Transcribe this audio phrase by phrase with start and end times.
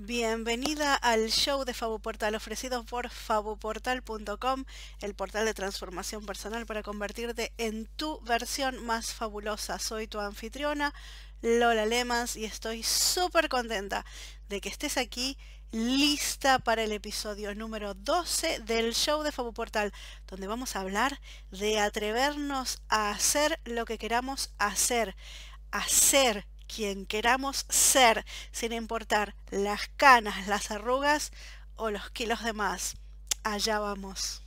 [0.00, 4.64] Bienvenida al show de Portal ofrecido por fabuportal.com,
[5.00, 9.80] el portal de transformación personal para convertirte en tu versión más fabulosa.
[9.80, 10.94] Soy tu anfitriona,
[11.42, 14.06] Lola Lemans, y estoy súper contenta
[14.48, 15.36] de que estés aquí
[15.72, 19.92] lista para el episodio número 12 del show de Portal,
[20.28, 21.20] donde vamos a hablar
[21.50, 25.16] de atrevernos a hacer lo que queramos hacer,
[25.72, 31.32] hacer quien queramos ser, sin importar las canas, las arrugas
[31.74, 32.96] o los kilos de más.
[33.42, 34.42] Allá vamos.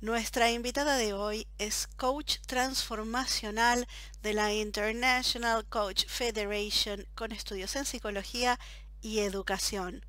[0.00, 3.86] Nuestra invitada de hoy es coach transformacional
[4.20, 8.58] de la International Coach Federation con estudios en psicología
[9.00, 10.04] y educación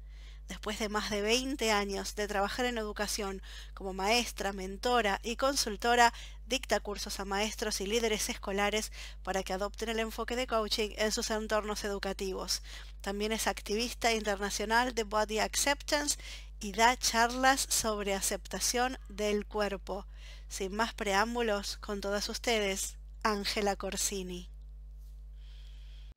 [0.48, 3.42] después de más de 20 años de trabajar en educación
[3.74, 6.14] como maestra, mentora y consultora,
[6.46, 8.91] dicta cursos a maestros y líderes escolares
[9.24, 12.62] para que adopten el enfoque de coaching en sus entornos educativos.
[13.02, 16.18] También es activista internacional de Body Acceptance
[16.60, 20.07] y da charlas sobre aceptación del cuerpo.
[20.48, 24.50] Sin más preámbulos, con todas ustedes, Ángela Corsini.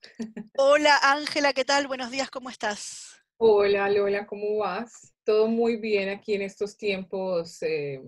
[0.57, 1.87] Hola Ángela, ¿qué tal?
[1.87, 3.06] Buenos días, ¿cómo estás?
[3.39, 5.13] Hola Lola, ¿cómo vas?
[5.23, 8.01] Todo muy bien aquí en estos tiempos eh,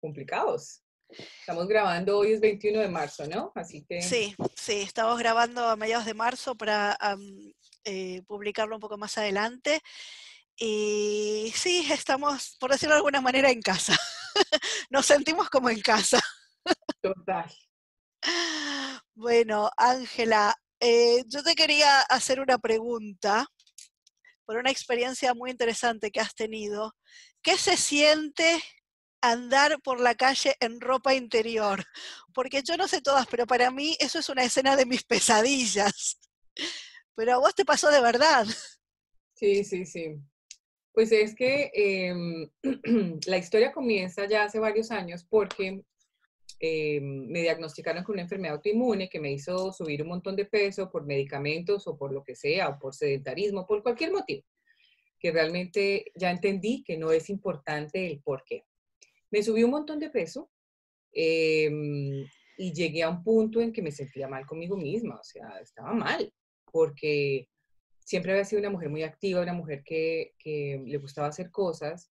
[0.00, 0.82] complicados.
[1.08, 3.52] Estamos grabando, hoy es 21 de marzo, ¿no?
[3.54, 4.02] Así que...
[4.02, 6.98] Sí, sí, estamos grabando a mediados de marzo para
[7.84, 9.80] eh, publicarlo un poco más adelante.
[10.56, 13.96] Y sí, estamos, por decirlo de alguna manera, en casa.
[14.90, 16.20] Nos sentimos como en casa.
[17.00, 17.50] Total.
[19.14, 23.48] Bueno, Ángela, eh, yo te quería hacer una pregunta
[24.48, 26.94] por una experiencia muy interesante que has tenido.
[27.42, 28.58] ¿Qué se siente
[29.20, 31.84] andar por la calle en ropa interior?
[32.32, 36.18] Porque yo no sé todas, pero para mí eso es una escena de mis pesadillas.
[37.14, 38.46] Pero a vos te pasó de verdad.
[39.34, 40.16] Sí, sí, sí.
[40.94, 42.50] Pues es que em,
[43.26, 45.82] la historia comienza ya hace varios años porque
[46.60, 50.90] eh, me diagnosticaron con una enfermedad autoinmune que me hizo subir un montón de peso
[50.90, 54.44] por medicamentos o por lo que sea, o por sedentarismo, por cualquier motivo,
[55.20, 58.64] que realmente ya entendí que no es importante el por qué.
[59.30, 60.50] Me subí un montón de peso
[61.12, 62.26] em,
[62.56, 65.92] y llegué a un punto en que me sentía mal conmigo misma, o sea, estaba
[65.92, 66.32] mal,
[66.72, 67.48] porque
[68.00, 72.10] siempre había sido una mujer muy activa, una mujer que, que le gustaba hacer cosas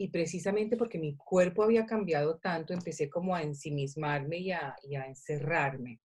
[0.00, 5.06] y precisamente porque mi cuerpo había cambiado tanto, empecé como a ensimismarme y a, a
[5.06, 6.00] encerrarme.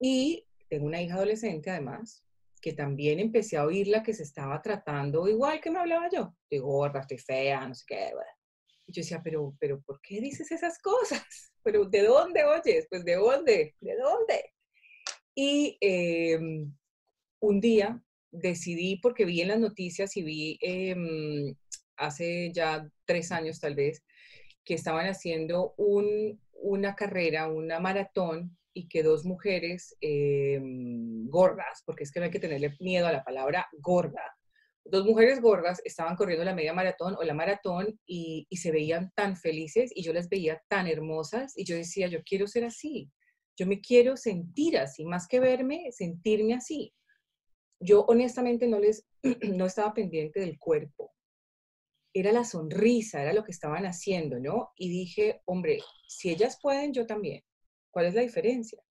[0.00, 2.24] Y tengo una hija adolescente además,
[2.60, 6.58] que también empecé a oírla que se estaba tratando igual que me hablaba yo, de
[6.58, 8.10] gorda, estoy fea, no sé qué.
[8.84, 11.22] Y yo decía, pero, pero, ¿por qué dices esas cosas?
[11.62, 12.88] ¿Pero de dónde oyes?
[12.90, 14.54] Pues de dónde, de dónde.
[15.36, 16.76] Y em,
[17.38, 21.54] un día decidí, porque vi en las noticias y vi em,
[22.00, 24.02] hace ya tres años tal vez,
[24.64, 32.12] que estaban haciendo una carrera, una maratón, y que dos mujeres em, gordas, porque es
[32.12, 34.22] que no hay que tenerle miedo a la palabra gorda,
[34.84, 39.12] dos mujeres gordas estaban corriendo la media maratón o la maratón y, y, se veían
[39.14, 43.10] tan felices y yo las veía tan hermosas y yo decía, yo quiero ser así,
[43.56, 46.94] yo me quiero sentir así, más que verme, sentirme así.
[47.78, 49.06] Yo honestamente no les,
[49.54, 51.12] no estaba pendiente del cuerpo,
[52.12, 54.72] era la sonrisa, era lo que estaban haciendo, ¿no?
[54.76, 57.42] Y dije, hombre, si ellas pueden, yo también.
[57.90, 58.82] ¿Cuál es la diferencia?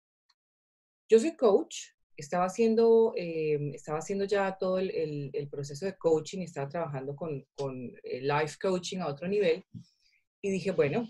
[1.10, 1.78] Yo soy coach,
[2.16, 7.92] estaba haciendo, em, estaba haciendo ya todo el, proceso de coaching, estaba trabajando con, con
[8.04, 9.66] life coaching a otro nivel
[10.42, 11.08] y dije, bueno,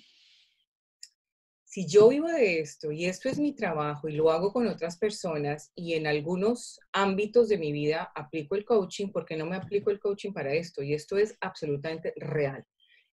[1.70, 4.98] si yo vivo de esto y esto es mi trabajo y lo hago con otras
[4.98, 9.56] personas y en algunos ámbitos de mi vida aplico el coaching, ¿por qué no me
[9.56, 10.82] aplico el coaching para esto?
[10.82, 12.66] Y esto es absolutamente real.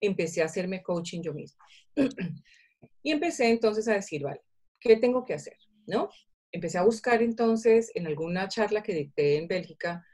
[0.02, 1.64] Empecé a hacerme coaching yo misma.
[3.02, 4.43] y empecé entonces a decir, vale,
[4.78, 5.56] ¿qué tengo que hacer?
[5.87, 6.10] ¿No?
[6.52, 10.04] Empecé a buscar entonces en alguna charla que dicté en Bélgica,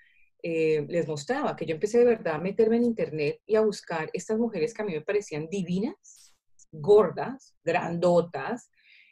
[0.45, 4.09] eh, les mostraba que yo empecé de verdad a meterme en internet y a buscar
[4.13, 6.28] estas mujeres que a mí me parecían divinas
[6.73, 8.71] gordas, grandotas,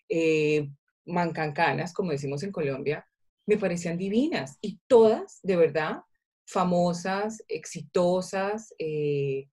[0.09, 0.69] eh,
[1.07, 3.07] mancancanas, como decimos en Colombia,
[3.47, 6.03] me parecían divinas y todas, de verdad,
[6.47, 9.49] famosas, exitosas, eh,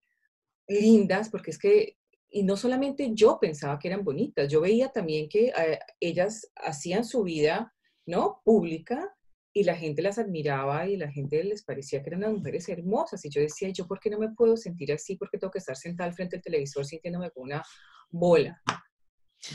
[0.67, 1.97] lindas, porque es que,
[2.29, 7.05] y no solamente yo pensaba que eran bonitas, yo veía también que eh, ellas hacían
[7.05, 7.73] su vida,
[8.05, 8.41] ¿no?
[8.43, 9.13] Pública
[9.53, 13.23] y la gente las admiraba y la gente les parecía que eran unas mujeres hermosas.
[13.23, 15.15] Y yo decía, ¿yo por qué no me puedo sentir así?
[15.15, 17.63] ¿Por qué tengo que estar sentada al frente del televisor sintiéndome como una
[18.09, 18.61] bola?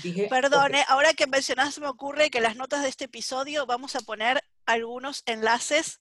[0.03, 4.01] Dije, Perdone, ahora que mencionas, me ocurre que las notas de este episodio vamos a
[4.01, 6.01] poner algunos enlaces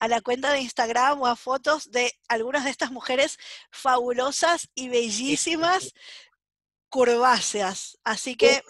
[0.00, 3.38] a la cuenta de Instagram o a fotos de algunas de estas mujeres
[3.70, 5.94] fabulosas y bellísimas,
[6.90, 7.96] curváceas.
[8.02, 8.62] Así que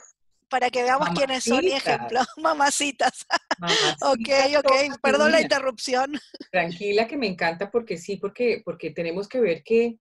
[0.48, 2.20] para que veamos quiénes son y ejemplo.
[2.36, 3.26] Mamacitas.
[4.02, 4.28] ok,
[4.58, 6.18] ok, perdón la interrupción.
[6.50, 9.98] Tranquila que me encanta porque sí, porque, porque tenemos que ver que,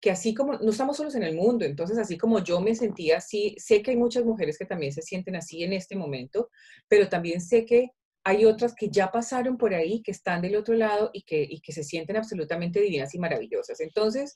[0.00, 3.18] que así como, no estamos solos en el mundo, entonces así como yo me sentía
[3.18, 6.50] así, sé que hay muchas mujeres que también se sienten así en este momento,
[6.88, 7.90] pero también sé que
[8.24, 11.60] hay otras que ya pasaron por ahí, que están del otro lado y que, y
[11.60, 13.80] que se sienten absolutamente divinas y maravillosas.
[13.80, 14.32] Entonces,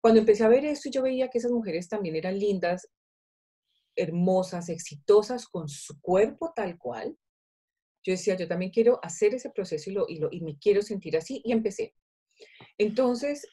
[0.00, 2.86] cuando empecé a ver esto, yo veía que esas mujeres también eran lindas,
[3.98, 7.16] hermosas, exitosas con su cuerpo tal cual,
[8.04, 11.16] yo decía, yo también quiero hacer ese proceso y, lo, y, y me quiero sentir
[11.16, 11.94] así y empecé.
[12.78, 13.46] Entonces,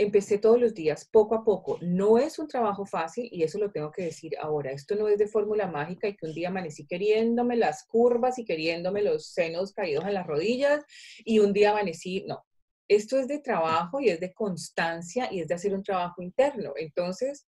[0.00, 1.78] empecé todos los días, poco a poco.
[1.82, 4.72] No es un trabajo fácil y eso lo tengo que decir ahora.
[4.72, 8.44] Esto no es de fórmula mágica y que un día amanecí queriéndome las curvas y
[8.44, 10.82] queriéndome los senos caídos en las rodillas
[11.18, 12.42] y un día amanecí, no.
[12.88, 16.72] Esto es de trabajo y es de constancia y es de hacer un trabajo interno.
[16.76, 17.46] Entonces,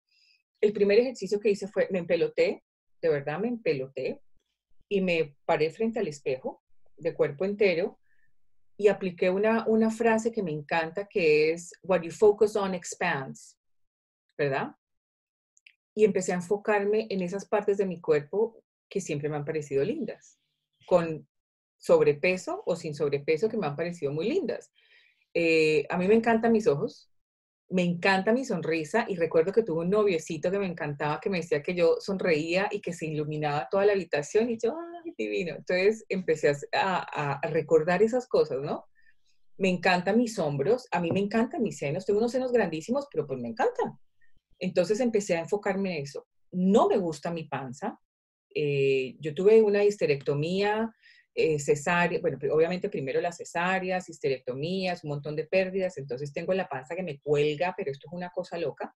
[0.63, 2.63] el primer ejercicio que hice fue, me empeloté,
[3.03, 4.23] de verdad me empeloté,
[4.89, 6.63] y me paré frente al espejo
[6.97, 7.99] de cuerpo entero
[8.77, 13.59] y apliqué una, frase que me encanta que es, what you focus on expands,
[14.39, 14.77] ¿verdad?
[15.95, 19.85] Y empecé a enfocarme en esas partes de mi cuerpo que siempre me han parecido
[19.85, 20.39] lindas,
[20.87, 21.27] con
[21.79, 24.73] sobrepeso o sin sobrepeso que me han parecido muy lindas.
[25.35, 27.12] Eh, a mí me encantan mis ojos,
[27.71, 31.39] me encanta mi sonrisa y recuerdo que tuve un noviecito que me encantaba, que me
[31.39, 35.55] decía que yo sonreía y que se iluminaba toda la habitación y yo, ¡ay, divino!
[35.57, 38.85] Entonces empecé a, recordar esas cosas, ¿no?
[39.57, 43.27] Me encantan mis hombros, a mí me encantan mis senos, tengo unos senos grandísimos, pero
[43.27, 43.99] pues me encantan.
[44.59, 46.27] Entonces empecé a enfocarme en eso.
[46.53, 47.99] No me gusta mi panza.
[48.55, 50.95] Eh, yo tuve una histerectomía
[51.35, 51.59] eh,
[52.21, 57.03] bueno, obviamente primero las cesáreas, histerectomías, un montón de pérdidas, entonces tengo la panza que
[57.03, 58.95] me cuelga, pero esto es una cosa loca.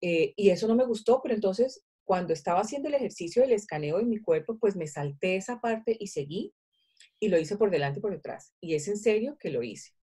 [0.00, 3.98] Eh, y eso no me gustó, pero entonces cuando estaba haciendo el ejercicio del escaneo
[3.98, 6.54] de mi cuerpo, pues me salté esa parte y seguí
[7.20, 8.54] y lo hice por delante y por detrás.
[8.60, 9.97] Y es en serio que lo hice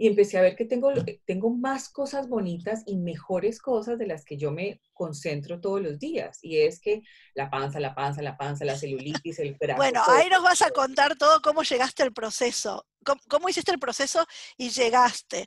[0.00, 0.92] y empecé a ver que tengo,
[1.26, 5.98] tengo más cosas bonitas y mejores cosas de las que yo me concentro todos los
[5.98, 6.38] días.
[6.40, 7.02] Y es que
[7.34, 9.76] la panza, la panza, la panza, la celulitis, el brazo.
[9.76, 12.86] Bueno, ahí nos vas a contar todo cómo llegaste al proceso,
[13.28, 14.24] cómo, hiciste el proceso
[14.56, 15.46] y llegaste.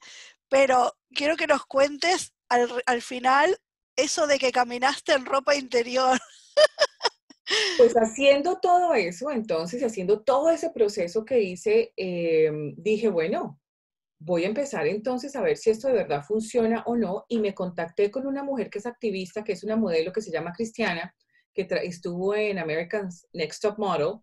[0.50, 3.58] Pero quiero que nos cuentes al, al final
[3.96, 6.20] eso de que caminaste en ropa interior.
[7.78, 13.61] Pues haciendo todo eso, entonces, haciendo todo ese proceso que hice, em, dije, bueno,
[14.24, 17.26] voy a empezar entonces a ver si esto de verdad funciona o no.
[17.28, 20.32] Y me contacté con una mujer que es activista, que es una modelo que se
[20.32, 21.14] llama Cristiana,
[21.54, 24.20] que estuvo en American's Next Top Model.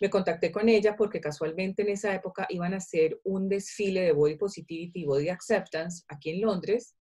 [0.00, 4.12] Me contacté con ella porque casualmente en esa época iban a hacer un desfile de
[4.12, 6.96] Body Positivity y Body Acceptance aquí en Londres.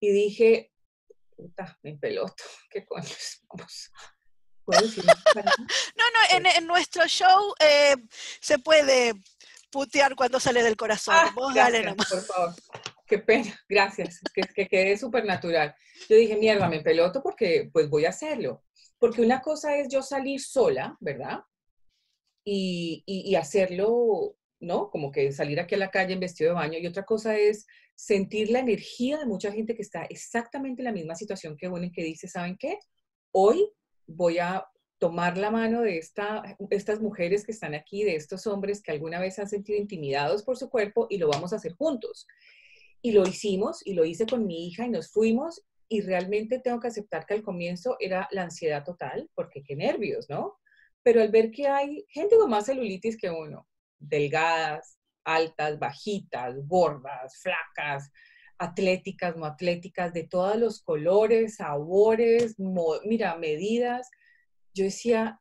[0.00, 0.72] Y dije,
[1.36, 3.06] puta, me peloto, ¿qué coño?
[3.52, 3.90] Vamos.
[4.66, 6.04] no,
[6.40, 7.96] no, en, nuestro show eh,
[8.40, 9.12] se puede
[9.74, 11.16] putear cuando sale del corazón.
[11.18, 12.08] Ah, Vos dale nomás.
[12.08, 12.54] Por favor.
[13.06, 14.20] Qué pena, gracias.
[14.32, 15.74] Que, que quede súper natural.
[16.08, 18.62] Yo dije, mierda, me peloto porque pues voy a hacerlo.
[18.98, 21.40] Porque una cosa es yo salir sola, ¿verdad?
[22.46, 24.90] Y, y, hacerlo, ¿no?
[24.90, 26.78] Como que salir aquí a la calle en vestido de baño.
[26.78, 27.66] Y otra cosa es
[27.96, 31.84] sentir la energía de mucha gente que está exactamente en la misma situación que uno
[31.84, 32.78] y que dice, ¿saben qué?
[33.32, 33.68] Hoy
[34.06, 34.64] voy a
[34.98, 39.20] tomar la mano de esta, estas mujeres que están aquí, de estos hombres que alguna
[39.20, 42.26] vez han sentido intimidados por su cuerpo y lo vamos a hacer juntos.
[43.02, 46.80] Y lo hicimos y lo hice con mi hija y nos fuimos y realmente tengo
[46.80, 50.58] que aceptar que al comienzo era la ansiedad total, porque qué nervios, ¿no?
[51.02, 57.38] Pero al ver que hay gente con más celulitis que uno, delgadas, altas, bajitas, gordas,
[57.40, 58.10] flacas,
[58.58, 62.56] atléticas, no atléticas, de todos los colores, sabores,
[63.04, 64.10] mira, medidas,
[64.74, 65.40] yo decía,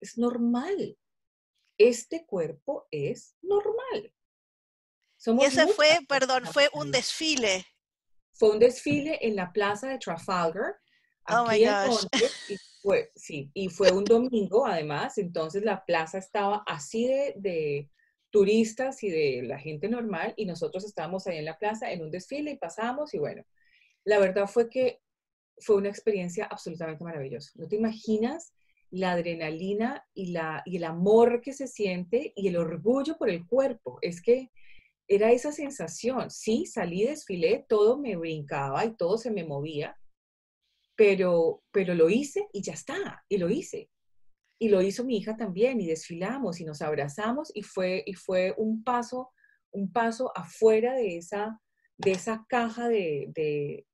[0.00, 0.96] es normal.
[1.78, 4.12] Este cuerpo es normal.
[5.26, 7.66] y ese fue, perdón, fue un desfile.
[8.32, 10.76] Fue un desfile en la plaza de Trafalgar.
[11.28, 12.06] oh my gosh.
[12.48, 17.90] y fue, sí, y fue un domingo además, entonces la plaza estaba así de, de
[18.30, 22.10] turistas y de la gente normal y nosotros estábamos ahí en la plaza en un
[22.10, 23.44] desfile y pasamos y bueno,
[24.04, 25.03] la verdad fue que
[25.58, 27.50] fue una experiencia absolutamente maravillosa.
[27.54, 28.52] No te imaginas
[28.90, 33.46] la adrenalina y, la, y el amor que se siente y el orgullo por el
[33.46, 33.98] cuerpo.
[34.02, 34.50] Es que
[35.08, 36.30] era esa sensación.
[36.30, 39.96] Sí, salí, desfilé, todo me brincaba y todo se me movía,
[40.96, 43.90] pero, pero lo hice y ya está, y lo hice.
[44.60, 48.54] Y lo hizo mi hija también, y desfilamos y nos abrazamos, y fue, y fue
[48.56, 49.32] un paso,
[49.72, 51.60] un paso afuera de esa,
[51.98, 53.86] de esa caja de, de,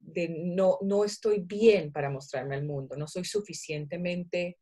[0.00, 4.58] no, no estoy bien para mostrarme al mundo, no soy suficientemente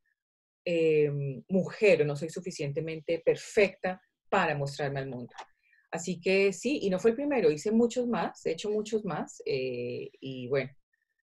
[0.65, 1.11] eh,
[1.49, 5.35] mujer o no soy suficientemente perfecta para mostrarme al mundo.
[5.91, 9.41] Así que sí, y no fue el primero, hice muchos más, he hecho muchos más,
[9.47, 10.71] eh, y bueno,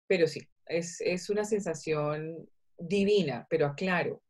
[0.07, 2.49] pero sí, es, es una sensación
[2.79, 4.23] divina, pero aclaro,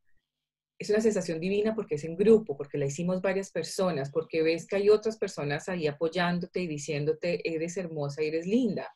[0.78, 4.66] es una sensación divina porque es en grupo, porque la hicimos varias personas, porque ves
[4.66, 8.94] que hay otras personas ahí apoyándote y diciéndote, eres hermosa, eres linda.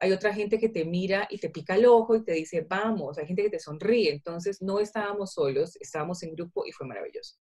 [0.00, 3.18] Hay otra gente que te mira y te pica el ojo y te dice, vamos,
[3.18, 4.10] hay gente que te sonríe.
[4.10, 7.36] Entonces, no estábamos solos, estábamos en grupo y fue maravilloso.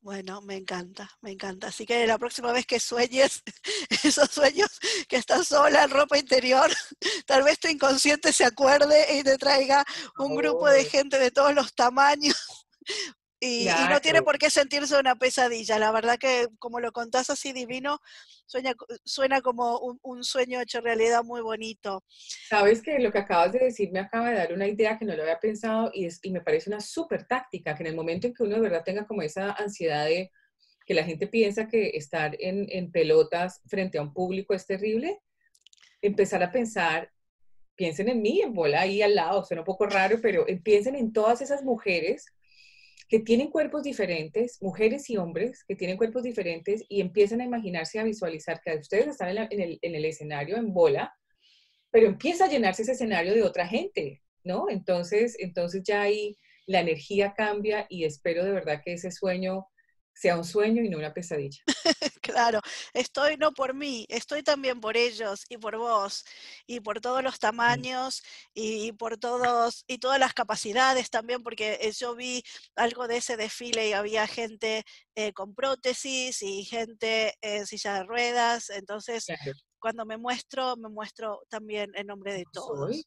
[0.00, 1.68] Bueno, me encanta, me encanta.
[1.68, 3.42] Así que la próxima vez que sueñes
[4.04, 4.68] esos sueños
[5.08, 6.70] que estás sola en ropa interior,
[7.26, 9.82] tal vez tu inconsciente se acuerde y te traiga
[10.18, 12.36] un grupo de gente de todos los tamaños
[13.44, 15.78] y, no tiene por qué sentirse una pesadilla.
[15.78, 18.00] La verdad que como lo contás así divino,
[19.04, 22.02] suena como un, sueño hecho realidad muy bonito.
[22.48, 25.14] Sabes que lo que acabas de decir me acaba de dar una idea que no
[25.14, 28.26] lo había pensado y, es, y me parece una súper táctica, que en el momento
[28.26, 30.30] en que uno de verdad tenga como esa ansiedad de
[30.86, 35.20] que la gente piensa que estar en, en pelotas frente a un público es terrible,
[36.00, 37.10] empezar a pensar
[37.76, 41.12] piensen en mí, en bola ahí al lado, suena un poco raro, pero piensen en
[41.12, 42.26] todas esas mujeres
[43.08, 47.98] que tienen cuerpos diferentes, mujeres y hombres que tienen cuerpos diferentes y empiezan a imaginarse,
[47.98, 51.14] a visualizar que ustedes están en, el, en el escenario en bola,
[51.90, 54.68] pero empieza a llenarse ese escenario de otra gente, ¿no?
[54.68, 59.66] Entonces, entonces ya ahí la energía cambia y espero de verdad que ese sueño
[60.14, 61.62] sea un sueño y no una pesadilla.
[62.22, 62.60] claro,
[62.92, 66.24] estoy no por mí, estoy también por ellos y por vos
[66.66, 68.22] y por todos los tamaños
[68.54, 72.42] y, por todos y todas las capacidades también, porque eh, yo vi
[72.76, 74.84] algo de ese desfile y había gente
[75.16, 79.26] eh, con prótesis y gente en silla de ruedas, entonces
[79.80, 83.04] cuando me muestro, me muestro también en nombre de todos.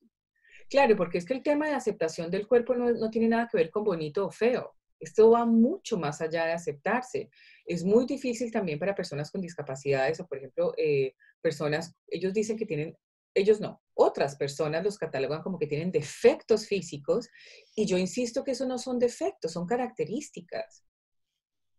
[0.69, 3.57] Claro, porque es que el tema de aceptación del cuerpo no, no tiene nada que
[3.57, 4.76] ver con bonito o feo.
[4.99, 7.29] Esto va mucho más allá de aceptarse.
[7.65, 12.57] Es muy difícil también para personas con discapacidades o, por ejemplo, eh, personas, ellos dicen
[12.57, 12.97] que tienen,
[13.33, 17.29] ellos no, otras personas los catalogan como que tienen defectos físicos
[17.75, 20.83] y yo insisto que eso no son defectos, son características.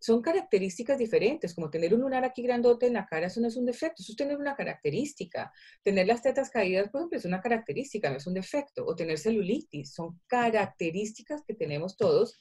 [0.01, 3.57] Son características diferentes, como tener un lunar aquí grandote en la cara, eso no es
[3.57, 5.53] un defecto, eso es tener una característica.
[5.83, 8.87] Tener las tetas caídas, por ejemplo, es una característica, no es un defecto.
[8.87, 12.39] O tener celulitis, son características que tenemos todos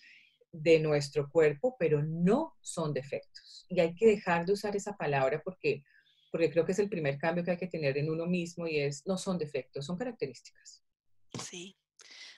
[0.62, 3.66] de nuestro cuerpo, pero no son defectos.
[3.70, 5.84] Y hay que dejar de usar esa palabra porque,
[6.32, 8.80] porque creo que es el primer cambio que hay que tener en uno mismo y
[8.80, 10.84] es, no son defectos, son características.
[11.44, 11.78] Sí.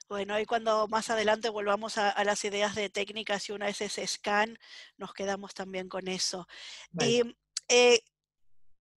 [0.07, 4.05] Bueno, y cuando más adelante volvamos a, las ideas de técnicas y una vez ese
[4.07, 4.57] scan,
[4.97, 6.47] nos quedamos también con eso.
[6.99, 7.21] Y
[7.67, 8.01] eh,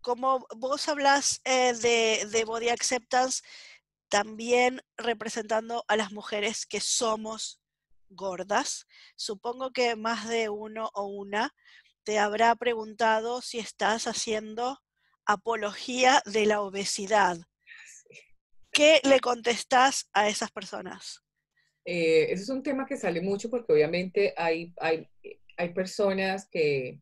[0.01, 3.43] como vos hablas eh, de, de body acceptance,
[4.09, 7.62] también representando a las mujeres que somos
[8.15, 11.55] gordas, supongo que más de uno o una
[12.05, 14.79] te habrá preguntado si estás haciendo
[15.25, 17.39] apología de la obesidad.
[18.73, 21.23] ¿Qué le contestás a esas personas?
[21.85, 25.09] Eh, ese es un tema que sale mucho porque obviamente hay, hay,
[25.57, 27.01] hay personas que,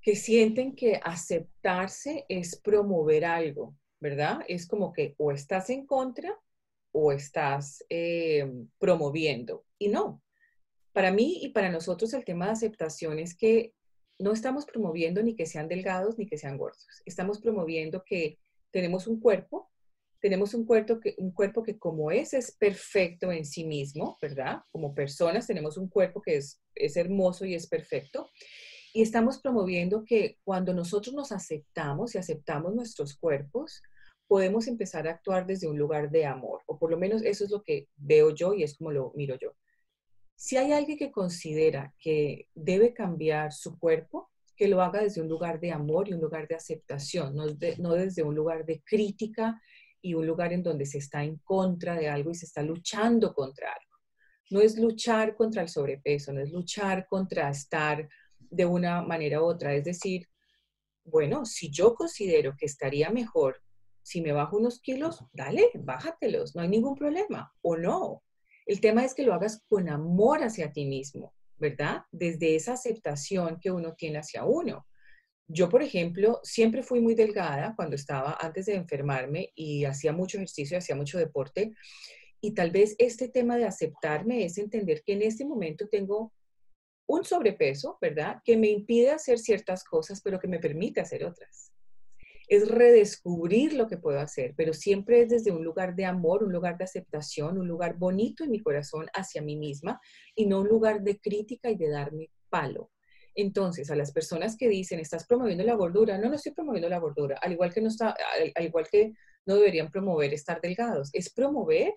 [0.00, 4.40] que sienten que aceptarse es promover algo, ¿verdad?
[4.48, 6.38] Es como que o estás en contra
[6.98, 9.66] o estás eh, promoviendo.
[9.78, 10.22] Y no,
[10.94, 13.74] para mí y para nosotros el tema de aceptación es que
[14.18, 16.86] no estamos promoviendo ni que sean delgados ni que sean gordos.
[17.04, 18.38] Estamos promoviendo que
[18.70, 19.70] tenemos un cuerpo,
[20.22, 24.62] tenemos un cuerpo que, un cuerpo que como es, es perfecto en sí mismo, ¿verdad?
[24.72, 28.30] Como personas tenemos un cuerpo que es, es hermoso y es perfecto.
[28.94, 33.82] Y estamos promoviendo que cuando nosotros nos aceptamos y aceptamos nuestros cuerpos,
[34.26, 37.50] podemos empezar a actuar desde un lugar de amor, o por lo menos eso es
[37.50, 39.52] lo que veo yo y es como lo miro yo.
[40.34, 45.28] Si hay alguien que considera que debe cambiar su cuerpo, que lo haga desde un
[45.28, 47.44] lugar de amor y un lugar de aceptación, no,
[47.78, 49.60] no desde un lugar de crítica
[50.00, 53.34] y un lugar en donde se está en contra de algo y se está luchando
[53.34, 53.96] contra algo.
[54.50, 59.44] No es luchar contra el sobrepeso, no es luchar contra estar de una manera u
[59.44, 59.74] otra.
[59.74, 60.28] Es decir,
[61.04, 63.60] bueno, si yo considero que estaría mejor
[64.06, 68.22] si me bajo unos kilos, dale, bájatelos, no hay ningún problema, o no.
[68.64, 72.02] El tema es que lo hagas con amor hacia ti mismo, ¿verdad?
[72.12, 74.86] Desde esa aceptación que uno tiene hacia uno.
[75.48, 80.36] Yo, por ejemplo, siempre fui muy delgada cuando estaba antes de enfermarme y hacía mucho
[80.36, 81.74] ejercicio, hacía mucho deporte.
[82.40, 86.32] Y tal vez este tema de aceptarme es entender que en este momento tengo
[87.08, 88.40] un sobrepeso, ¿verdad?
[88.44, 91.72] Que me impide hacer ciertas cosas, pero que me permite hacer otras.
[92.48, 96.52] Es redescubrir lo que puedo hacer, pero siempre es desde un lugar de amor, un
[96.52, 100.00] lugar de aceptación, un lugar bonito en mi corazón hacia mí misma
[100.34, 102.90] y no un lugar de crítica y de darme palo.
[103.36, 106.98] Entonces, a las personas que dicen, estás promoviendo la gordura, no, no estoy promoviendo la
[106.98, 108.16] gordura, al igual que no, está,
[108.54, 109.12] al, igual que
[109.44, 111.94] no deberían promover estar delgados, es promover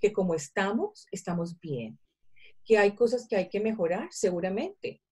[0.00, 1.98] que como estamos, estamos bien,
[2.64, 5.02] que hay cosas que hay que mejorar, seguramente,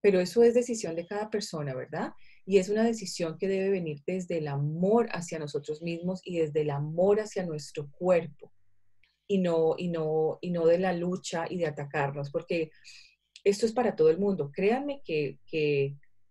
[0.00, 2.12] pero eso es decisión de cada persona, ¿verdad?
[2.46, 6.62] Y es una decisión que debe venir desde el amor hacia nosotros mismos y desde
[6.62, 8.52] el amor hacia nuestro cuerpo
[9.28, 12.70] y no, y no, y no de la lucha y de atacarnos, porque
[13.44, 14.50] esto es para todo el mundo.
[14.52, 15.38] Créanme que,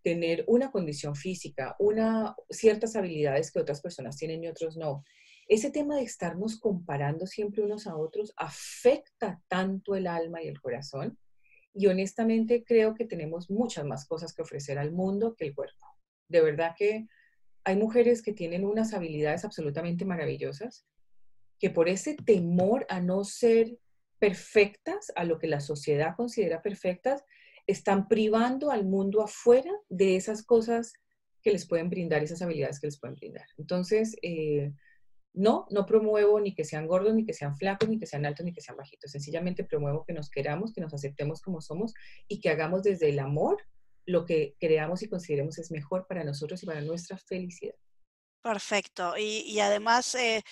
[0.03, 5.03] tener una condición física, una, ciertas habilidades que otras personas tienen y otros no,
[5.47, 10.61] ese tema de estarnos comparando siempre unos a otros afecta tanto el alma y el
[10.61, 11.17] corazón.
[11.73, 15.94] Y honestamente creo que tenemos muchas más cosas que ofrecer al mundo que el cuerpo.
[16.27, 17.07] De verdad que
[17.63, 20.85] hay mujeres que tienen unas habilidades absolutamente maravillosas,
[21.59, 23.77] que por ese temor a no ser
[24.19, 27.23] perfectas, a lo que la sociedad considera perfectas,
[27.67, 30.93] están privando al mundo afuera de esas cosas
[31.41, 33.45] que les pueden brindar, esas habilidades que les pueden brindar.
[33.57, 34.73] Entonces, eh,
[35.33, 38.45] no, no promuevo ni que sean gordos, ni que sean flacos, ni que sean altos,
[38.45, 39.11] ni que sean bajitos.
[39.11, 41.93] Sencillamente promuevo que nos queramos, que nos aceptemos como somos
[42.27, 43.57] y que hagamos desde el amor
[44.05, 47.75] lo que creamos y consideremos es mejor para nosotros y para nuestra felicidad.
[48.41, 49.17] Perfecto.
[49.17, 50.43] Y, además, eh,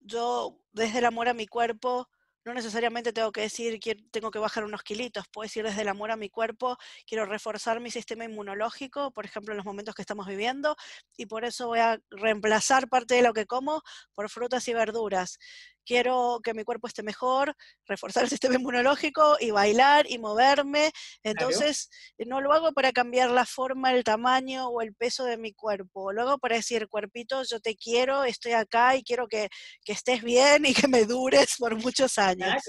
[0.00, 2.08] yo desde el amor a mi cuerpo,
[2.44, 5.88] no necesariamente tengo que decir que tengo que bajar unos kilitos, puedo decir desde el
[5.88, 6.76] amor a mi cuerpo,
[7.06, 10.76] quiero reforzar mi sistema inmunológico, por ejemplo, en los momentos que estamos viviendo,
[11.16, 13.82] y por eso voy a reemplazar parte de lo que como
[14.14, 15.38] por frutas y verduras
[15.84, 17.54] quiero que mi cuerpo esté mejor,
[17.86, 20.90] reforzar el sistema inmunológico y bailar y moverme.
[21.22, 21.90] Entonces,
[22.26, 26.12] no lo hago para cambiar la forma, el tamaño o el peso de mi cuerpo.
[26.12, 29.48] Lo hago para decir, cuerpito, yo te quiero, estoy acá y quiero que,
[29.86, 32.62] estés bien y que me dures por muchos años.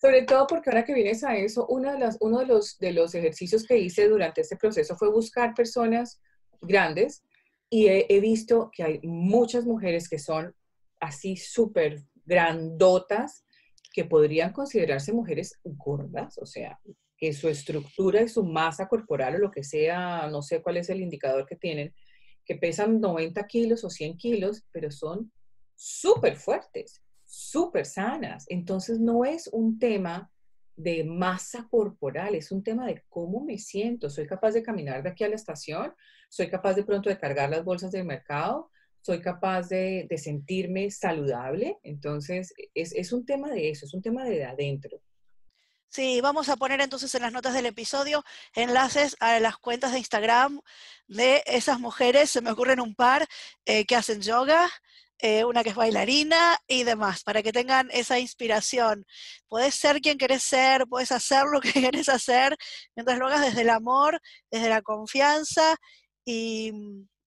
[0.00, 2.92] Sobre todo porque ahora que vienes a eso, una de las, uno de los, de
[2.92, 6.20] los ejercicios que hice durante este proceso fue buscar personas
[6.60, 7.22] grandes
[7.70, 10.54] y he visto que hay muchas mujeres que son
[11.00, 13.44] así súper grandotas
[13.92, 16.78] que podrían considerarse mujeres gordas, o sea,
[17.16, 20.88] que su estructura y su masa corporal o lo que sea, no sé cuál es
[20.90, 21.92] el indicador que tienen,
[22.44, 25.32] que pesan 90 kilos o 100 kilos, pero son
[25.74, 28.46] súper fuertes, súper sanas.
[28.48, 30.30] Entonces no es un tema
[30.76, 34.08] de masa corporal, es un tema de cómo me siento.
[34.08, 35.92] Soy capaz de caminar de aquí a la estación,
[36.28, 38.70] soy capaz de pronto de cargar las bolsas del mercado,
[39.02, 41.78] soy capaz de, sentirme saludable.
[41.82, 45.00] Entonces, es, un tema de eso, es un tema de adentro.
[45.90, 48.22] Sí, vamos a poner entonces en las notas del episodio
[48.54, 50.60] enlaces a las cuentas de Instagram
[51.06, 53.26] de esas mujeres, se me ocurren un par,
[53.64, 54.68] eh, que hacen yoga,
[55.20, 59.04] eh, una que es bailarina y demás, para que tengan esa inspiración.
[59.48, 62.54] Puedes ser quien querés ser, puedes hacer lo que querés hacer,
[62.94, 65.74] mientras lo hagas desde el amor, desde la confianza
[66.24, 66.72] y,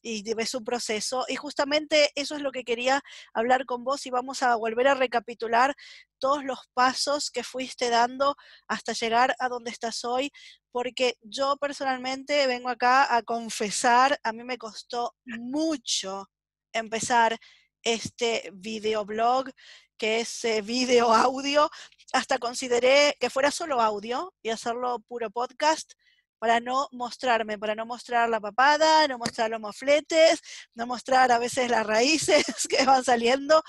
[0.02, 1.26] y ves un proceso.
[1.28, 3.02] Y justamente eso es lo que quería
[3.34, 5.76] hablar con vos y vamos a volver a recapitular
[6.20, 8.36] todos los pasos que fuiste dando
[8.68, 10.32] hasta llegar a donde estás hoy,
[10.72, 16.28] porque yo personalmente vengo acá a confesar, a mí me costó mucho
[16.74, 17.38] empezar
[17.84, 19.52] este videoblog
[19.98, 21.70] que es eh, video audio,
[22.14, 25.94] hasta consideré que fuera solo audio y hacerlo puro podcast,
[26.42, 30.42] para no mostrarme, para no mostrar la papada, no mostrar los mofletes,
[30.74, 33.62] no mostrar a veces las raíces que van saliendo.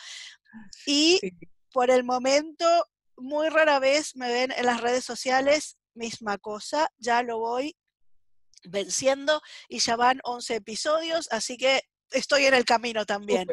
[0.87, 1.20] Y
[1.70, 2.64] por el momento,
[3.18, 7.76] muy rara vez me ven en las redes sociales, misma cosa, ya lo voy
[8.64, 11.82] venciendo y ya van 11 episodios, así que
[12.12, 13.48] estoy en el camino también,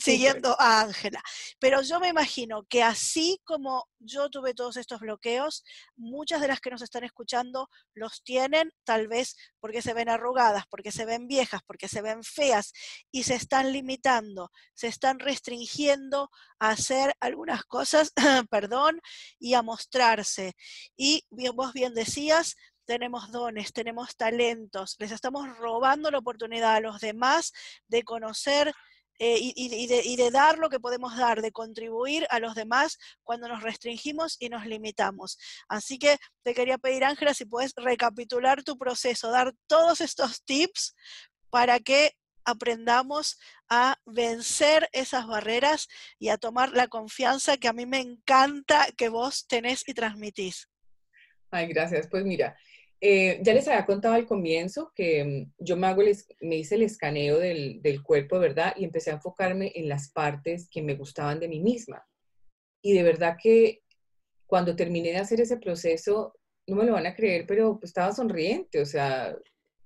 [0.00, 1.22] siguiendo a Ángela.
[1.58, 5.64] Pero yo me imagino que así como yo tuve todos estos bloqueos,
[5.96, 10.64] muchas de las que nos están escuchando los tienen, tal vez porque se ven arrugadas,
[10.68, 12.72] porque se ven viejas, porque se ven feas
[13.10, 18.12] y se están limitando, se están restringiendo a hacer algunas cosas,
[18.50, 19.00] perdón,
[19.38, 20.54] y a mostrarse.
[20.96, 27.00] Y vos bien decías, tenemos dones, tenemos talentos, les estamos robando la oportunidad a los
[27.00, 27.52] demás
[27.88, 28.72] de conocer
[29.20, 33.62] eh, y, de, dar lo que podemos dar, de contribuir a los demás cuando nos
[33.62, 35.38] restringimos y nos limitamos.
[35.68, 40.96] Así que te quería pedir, Ángela, si puedes recapitular tu proceso, dar todos estos tips
[41.48, 42.12] para que
[42.44, 45.86] aprendamos a vencer esas barreras
[46.18, 50.68] y a tomar la confianza que a mí me encanta que vos tenés y transmitís.
[51.52, 52.08] Ay, gracias.
[52.08, 52.58] Pues mira,
[53.06, 56.00] eh, ya les había contado al comienzo que mm, yo me, hago
[56.40, 58.72] me hice el escaneo del, del, cuerpo, ¿verdad?
[58.78, 62.02] Y empecé a enfocarme en las partes que me gustaban de mí misma.
[62.80, 63.82] Y de verdad que
[64.46, 66.32] cuando terminé de hacer ese proceso,
[66.66, 69.36] no me lo van a creer, pero pues, estaba sonriente, o sea,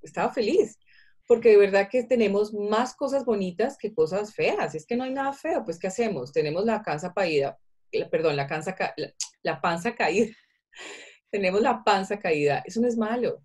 [0.00, 0.78] estaba feliz.
[1.26, 4.76] Porque de verdad que tenemos más cosas bonitas que cosas feas.
[4.76, 6.33] Es que no hay nada feo, pues ¿qué hacemos?
[6.33, 7.59] Tenemos la panza caída,
[8.12, 8.76] perdón, la, cansa,
[9.42, 10.33] la panza caída
[11.31, 12.62] tenemos la panza caída.
[12.67, 13.43] Eso no es malo.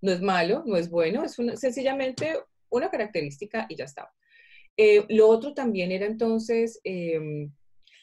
[0.00, 2.38] No es malo, no es bueno, es sencillamente
[2.70, 4.10] una característica y ya está.
[4.76, 7.52] Eh, lo otro también era entonces em,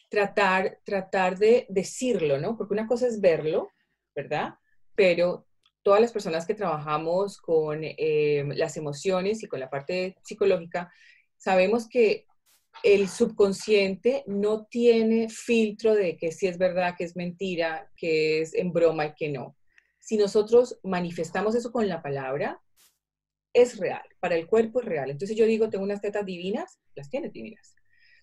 [0.10, 2.56] tratar, tratar de decirlo, ¿no?
[2.56, 3.72] Porque una cosa es verlo,
[4.15, 4.56] ¿verdad?
[4.96, 5.48] Pero
[5.82, 10.91] todas las personas que trabajamos con em, las emociones y con la parte psicológica,
[11.38, 12.28] sabemos que
[12.84, 18.54] el subconsciente no tiene filtro de que si es verdad, que es mentira, que es
[18.54, 19.56] en broma y que no.
[20.00, 22.62] Si nosotros manifestamos eso con la palabra,
[23.54, 25.10] es real, para el cuerpo es real.
[25.10, 27.76] Entonces yo digo, tengo unas tetas divinas, las tienes divinas.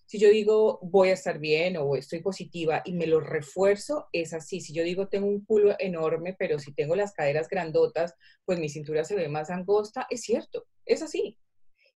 [0.06, 4.34] Si yo digo, voy a estar bien o estoy positiva y me lo refuerzo, es
[4.34, 4.60] así.
[4.60, 8.14] Si yo digo, tengo un culo enorme, pero si tengo las caderas grandotas,
[8.44, 11.38] pues mi cintura se ve más angosta, es cierto, es así.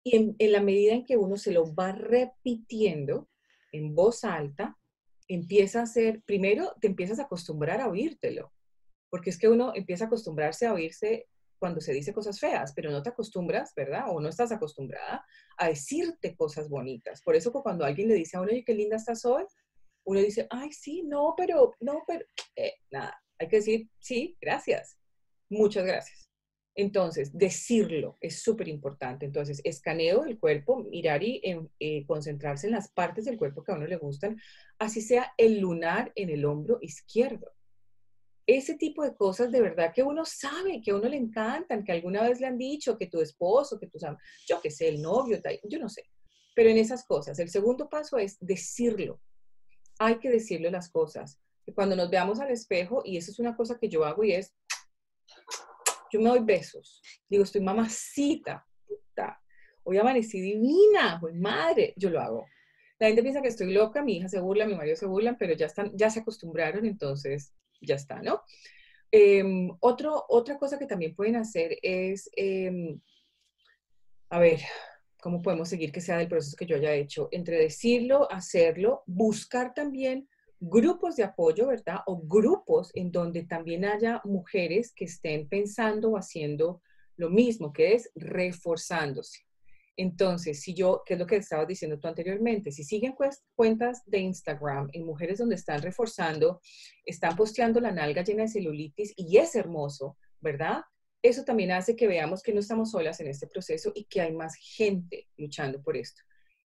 [0.07, 3.27] Y en, la medida en que uno se lo va repitiendo
[3.71, 4.77] en voz alta,
[5.27, 8.53] empieza a ser, primero te empiezas a acostumbrar a oírtelo,
[9.09, 12.91] porque es que uno empieza a acostumbrarse a oírse cuando se dice cosas feas, pero
[12.91, 14.05] no te acostumbras, ¿verdad?
[14.09, 15.25] O no estás acostumbrada
[15.57, 17.23] a decirte cosas bonitas.
[17.23, 19.43] Por eso cuando alguien le dice a uno, oye, qué linda estás hoy,
[20.03, 22.23] uno dice, ay, sí, no, pero, no, pero,
[22.55, 24.99] eh, nada, hay que decir, sí, gracias,
[25.49, 26.29] muchas gracias.
[26.75, 29.25] Entonces, decirlo es súper importante.
[29.25, 31.41] Entonces, escaneo del cuerpo, mirar y
[31.79, 34.39] eh, concentrarse en las partes del cuerpo que a uno le gustan,
[34.77, 37.53] así sea el lunar en el hombro izquierdo.
[38.45, 41.93] Ese tipo de cosas de verdad que uno sabe, que a uno le encantan, que
[41.93, 43.97] alguna vez le han dicho, que tu esposo, que tu,
[44.47, 46.03] yo que sé, el novio, yo no sé.
[46.53, 49.19] Pero en esas cosas, el segundo paso es decirlo.
[49.97, 51.39] Hay que decirle las cosas.
[51.73, 54.53] Cuando nos veamos al espejo, y eso es una cosa que yo hago y es,
[56.11, 57.01] yo me doy besos.
[57.29, 59.41] Digo, estoy mamacita, puta.
[59.83, 62.45] Hoy amanecí divina, pues madre, yo lo hago.
[62.99, 65.53] La gente piensa que estoy loca, mi hija se burla, mi marido se burla, pero
[65.53, 68.41] ya, están, ya se acostumbraron, entonces ya está, ¿no?
[69.79, 72.99] Otro, otra cosa que también pueden hacer es, em,
[74.29, 74.59] a ver,
[75.21, 77.29] ¿cómo podemos seguir que sea del proceso que yo haya hecho?
[77.31, 80.27] Entre decirlo, hacerlo, buscar también
[80.67, 81.99] grupos de apoyo, ¿verdad?
[82.07, 86.81] O grupos en donde también haya mujeres que estén pensando o haciendo
[87.17, 89.45] lo mismo, que es reforzándose.
[89.95, 92.71] Entonces, si yo, ¿qué es lo que estabas diciendo tú anteriormente?
[92.71, 93.15] Si siguen
[93.55, 96.59] cuentas de Instagram en mujeres donde están reforzando,
[97.05, 100.81] están posteando la nalga llena de celulitis y es hermoso, ¿verdad?
[101.21, 104.33] Eso también hace que veamos que no estamos solas en este proceso y que hay
[104.33, 106.23] más gente luchando por esto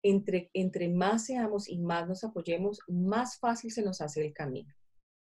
[0.08, 4.72] entre, entre más seamos y más nos apoyemos, más fácil se nos hace el camino,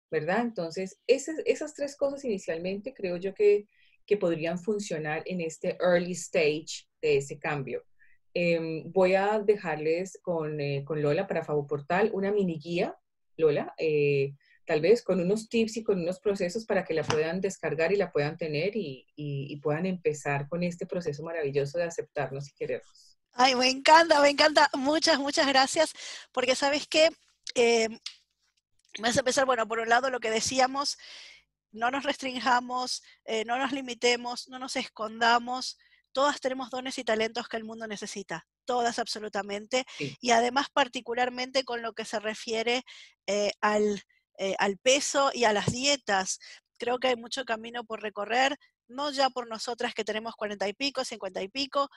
[0.09, 0.41] ¿verdad?
[0.41, 3.67] Entonces, esas, esas tres cosas inicialmente creo yo que,
[4.05, 7.83] que podrían funcionar en este early stage de ese cambio.
[8.33, 12.95] Em, voy a dejarles con, eh, con, Lola para Portal una mini guía,
[13.37, 14.33] Lola, eh,
[14.65, 17.95] tal vez con unos tips y con unos procesos para que la puedan descargar y
[17.95, 23.08] la puedan tener y, y puedan empezar con este proceso maravilloso de aceptarnos y querernos.
[23.33, 24.69] Ay, me encanta, me encanta.
[24.73, 25.93] Muchas, muchas gracias,
[26.31, 27.09] porque sabes que
[27.55, 27.87] eh,
[28.99, 30.97] me hace pensar, bueno, por un lado lo que decíamos,
[31.71, 35.77] no nos restringamos, eh, no nos limitemos, no nos escondamos.
[36.11, 39.85] Todas tenemos dones y talentos que el mundo necesita, todas absolutamente.
[40.19, 42.83] Y además particularmente con lo que se refiere
[43.27, 44.03] eh, al,
[44.57, 46.39] al peso y a las dietas.
[46.77, 50.73] Creo que hay mucho camino por recorrer, no ya por nosotras que tenemos cuarenta y
[50.73, 51.89] pico, cincuenta y pico,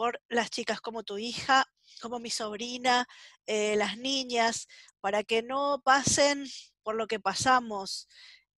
[0.00, 1.66] por las chicas como tu hija,
[2.00, 3.06] como mi sobrina,
[3.44, 4.66] eh, las niñas,
[5.02, 6.46] para que no pasen
[6.82, 8.08] por lo que pasamos.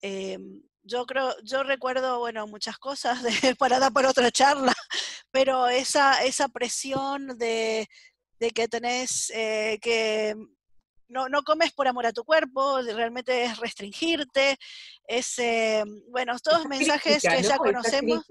[0.00, 4.72] Em, yo creo, yo recuerdo, bueno, muchas cosas de, para dar por otra charla,
[5.33, 7.88] pero esa, esa presión de,
[8.55, 10.37] que tenés eh, que
[11.09, 14.59] no, no, comes por amor a tu cuerpo, realmente es restringirte,
[15.09, 18.24] es, em, bueno, todos mensajes que ya conocemos.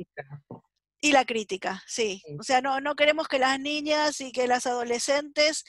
[1.01, 2.21] Y la crítica, sí.
[2.25, 2.37] Sí.
[2.39, 5.65] O sea, no, no queremos que las niñas y que las adolescentes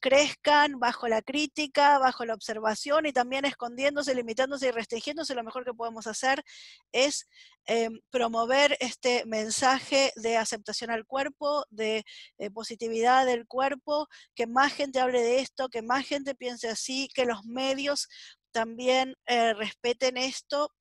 [0.00, 5.34] crezcan bajo la crítica, bajo la observación y también escondiéndose, limitándose y restringiéndose.
[5.34, 6.44] Lo mejor que podemos hacer
[6.92, 7.26] es
[7.66, 12.04] eh, promover este mensaje de aceptación al cuerpo, de
[12.38, 17.08] eh, positividad del cuerpo, que más gente hable de esto, que más gente piense así,
[17.12, 18.08] que los medios
[18.52, 20.72] también eh, respeten esto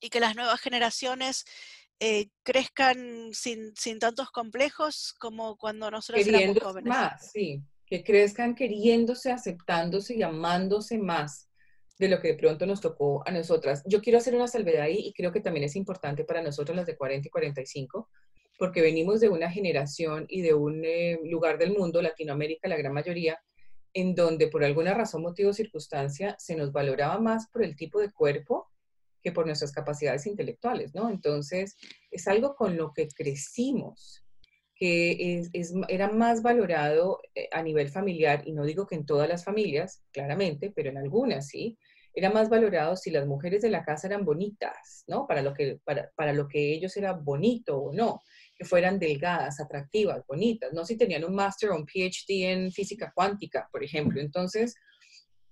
[0.00, 1.44] y que las nuevas generaciones
[2.00, 6.88] eh, crezcan sin, sin, tantos complejos como cuando nosotros éramos jóvenes.
[6.88, 11.48] más, sí, que crezcan queriéndose, aceptándose y amándose más
[11.98, 13.82] de lo que de pronto nos tocó a nosotras.
[13.86, 16.86] Yo quiero hacer una salvedad ahí y creo que también es importante para nosotros las
[16.86, 18.08] de 40 y 45,
[18.58, 22.92] porque venimos de una generación y de un eh, lugar del mundo, Latinoamérica, la gran
[22.92, 23.38] mayoría,
[23.92, 28.00] en donde por alguna razón, motivo o circunstancia se nos valoraba más por el tipo
[28.00, 28.68] de cuerpo
[29.24, 31.08] que por nuestras capacidades intelectuales, ¿no?
[31.08, 31.76] Entonces,
[32.10, 34.22] es algo con lo que crecimos,
[34.76, 39.06] que es, es, era más valorado eh, a nivel familiar, y no digo que en
[39.06, 41.78] todas las familias, claramente, pero en algunas sí,
[42.12, 45.26] era más valorado si las mujeres de la casa eran bonitas, ¿no?
[45.26, 48.20] Para lo que, para, para lo que ellos era bonito o no,
[48.56, 53.10] que fueran delgadas, atractivas, bonitas, no si tenían un máster o un PhD en física
[53.14, 54.20] cuántica, por ejemplo.
[54.20, 54.74] Entonces,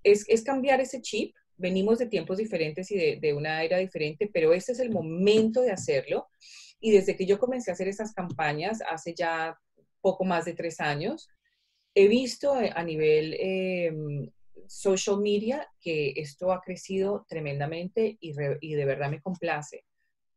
[0.05, 4.31] es, es cambiar ese chip venimos de tiempos diferentes y de, de, una era diferente,
[4.33, 6.29] pero este es el momento de hacerlo.
[6.81, 9.59] Y desde que yo comencé a hacer esas campañas, hace ya
[10.01, 11.29] poco más de tres años,
[11.95, 13.93] he visto a nivel eh,
[14.67, 19.85] social media que esto ha crecido tremendamente y, re, y de verdad me complace.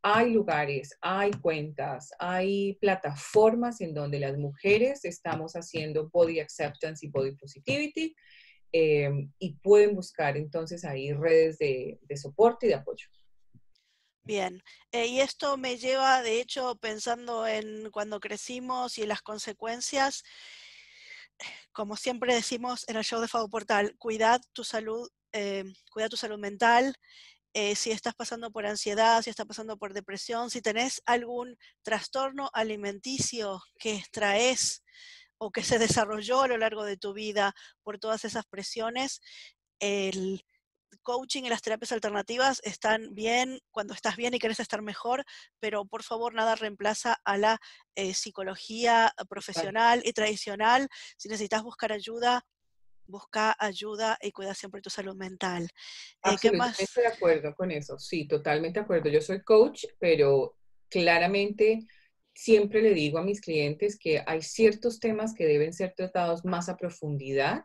[0.01, 7.10] Hay lugares, hay cuentas, hay plataformas en donde las mujeres estamos haciendo body acceptance y
[7.10, 8.15] body positivity
[8.77, 9.09] eh,
[9.39, 13.07] y pueden buscar entonces ahí redes de, de soporte y de apoyo.
[14.23, 14.61] Bien,
[14.91, 20.23] eh, y esto me lleva, de hecho, pensando en cuando crecimos y las consecuencias,
[21.71, 26.17] como siempre decimos en el show de Fabo Portal, cuidad tu salud, eh, cuida tu
[26.17, 26.95] salud mental,
[27.53, 32.49] eh, si estás pasando por ansiedad, si estás pasando por depresión, si tenés algún trastorno
[32.51, 34.83] alimenticio que traes
[35.38, 39.21] o que se desarrolló a lo largo de tu vida por todas esas presiones,
[39.80, 40.45] el
[41.04, 45.24] coaching y las terapias alternativas están bien cuando estás bien y querés estar mejor,
[45.60, 47.60] pero por favor nada reemplaza a la
[47.95, 50.89] eh, psicología profesional y tradicional.
[51.17, 52.45] Si necesitas buscar ayuda,
[53.08, 55.63] busca ayuda y cuida siempre tu salud mental.
[55.65, 55.69] Eh,
[56.24, 59.10] Absolutamente de acuerdo con eso, sí, totalmente de acuerdo.
[59.10, 60.58] Yo soy coach, pero
[60.89, 61.86] claramente
[62.36, 66.67] siempre le digo a mis clientes que hay ciertos temas que deben ser tratados más
[66.67, 67.63] a profundidad,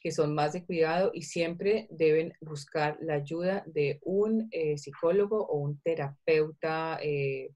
[0.00, 5.44] que son más de cuidado y siempre deben buscar la ayuda de un eh, psicólogo
[5.46, 7.48] o un terapeuta eh,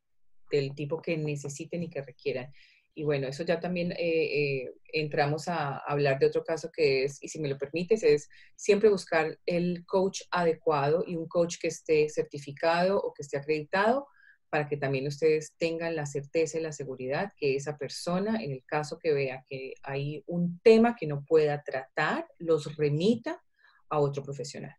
[0.50, 2.50] del tipo que necesiten y que requieran.
[2.94, 7.28] Y bueno, eso ya también eh, entramos a hablar de otro caso que es, y
[7.28, 12.08] si me lo permites, es siempre buscar el coach adecuado y un coach que esté
[12.08, 14.08] certificado o que esté acreditado
[14.50, 18.64] para que también ustedes tengan la certeza y la seguridad que esa persona, en el
[18.66, 23.40] caso que vea que hay un tema que no pueda tratar, los remita
[23.88, 24.76] a otro profesional.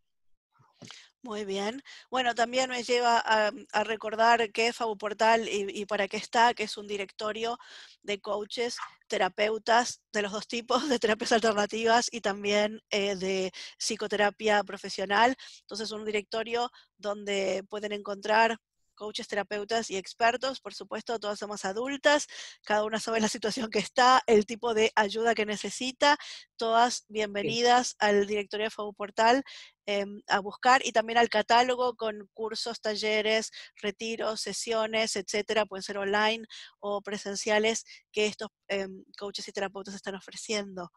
[1.23, 1.83] Muy bien.
[2.09, 6.55] Bueno, también me lleva a, a recordar qué es Fabuportal y, y, para qué está,
[6.55, 7.59] que es un directorio
[8.01, 14.63] de coaches, terapeutas de los dos tipos, de terapias alternativas y también eh, de psicoterapia
[14.63, 15.35] profesional.
[15.59, 18.57] Entonces, un directorio donde pueden encontrar
[19.01, 22.27] coaches, terapeutas y expertos, por supuesto, todas somos adultas,
[22.63, 26.19] cada una sabe la situación que está, el tipo de ayuda que necesita,
[26.55, 27.95] todas bienvenidas sí.
[27.97, 29.41] al directorio de Fabu Portal
[29.87, 33.49] eh, a buscar y también al catálogo con cursos, talleres,
[33.81, 36.45] retiros, sesiones, etcétera, pueden ser online
[36.79, 38.87] o presenciales que estos eh,
[39.17, 40.91] coaches y terapeutas están ofreciendo.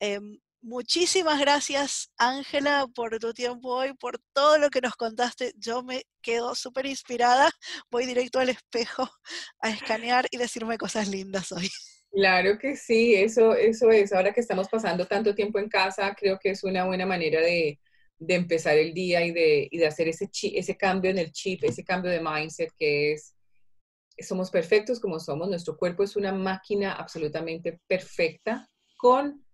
[0.00, 0.20] Eh,
[0.64, 5.52] Muchísimas gracias, Ángela, por tu tiempo hoy, por todo lo que nos contaste.
[5.56, 7.50] Yo me quedo súper inspirada.
[7.90, 9.10] Voy directo al espejo
[9.60, 11.68] a escanear y decirme cosas lindas hoy.
[12.12, 14.12] Claro que sí, eso, eso es.
[14.12, 17.80] Ahora que estamos pasando tanto tiempo en casa, creo que es una buena manera de,
[18.18, 21.64] de empezar el día y de, y de hacer ese, ese cambio en el chip,
[21.64, 23.34] ese cambio de mindset que es,
[24.20, 29.44] somos perfectos como somos, nuestro cuerpo es una máquina absolutamente perfecta con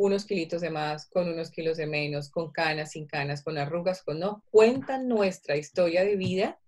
[0.00, 4.02] unos kilitos de más, con unos kilos de menos, con canas, sin canas, con arrugas,
[4.02, 6.58] con no, cuentan nuestra historia de vida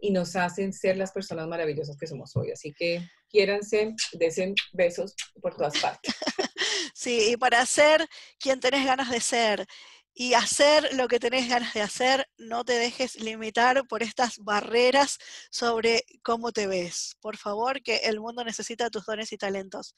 [0.00, 2.50] y nos hacen ser las personas maravillosas que somos hoy.
[2.50, 6.14] Así que quiéranse, desen besos por todas partes.
[6.92, 8.06] Sí, y para ser
[8.38, 9.66] quien tenés ganas de ser
[10.12, 15.16] y hacer lo que tenés ganas de hacer, no te dejes limitar por estas barreras
[15.50, 17.16] sobre cómo te ves.
[17.20, 19.94] Por favor, que el mundo necesita tus dones y talentos.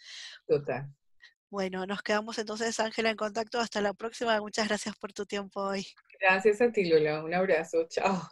[0.46, 0.94] Total.
[1.52, 3.60] Bueno, nos quedamos entonces, Ángela, en contacto.
[3.60, 4.40] Hasta la próxima.
[4.40, 5.86] Muchas gracias por tu tiempo hoy.
[6.18, 7.22] Gracias a ti, Lola.
[7.22, 7.86] Un abrazo.
[7.90, 8.26] Chao.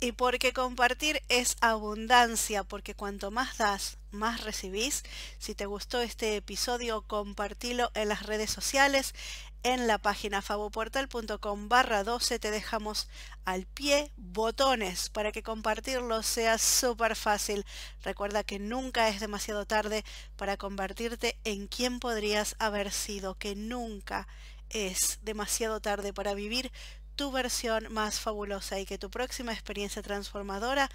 [0.00, 5.04] Y porque compartir es abundancia, porque cuanto más das, más recibís.
[5.38, 9.14] Si te gustó este episodio, compartilo en las redes sociales.
[9.62, 13.08] En la página faboportal.com barra 12 te dejamos
[13.44, 17.66] al pie botones para que compartirlo sea súper fácil.
[18.02, 20.02] Recuerda que nunca es demasiado tarde
[20.36, 24.26] para convertirte en quien podrías haber sido, que nunca
[24.70, 26.72] es demasiado tarde para vivir
[27.14, 30.88] tu versión más fabulosa y que tu próxima experiencia transformadora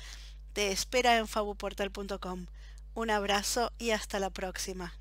[0.54, 2.48] te espera en fabuportal.com.
[2.96, 4.98] Un abrazo y hasta la próxima.